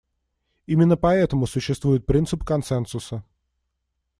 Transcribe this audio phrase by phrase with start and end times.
[0.65, 3.23] Именно поэтому существует принцип консенсуса.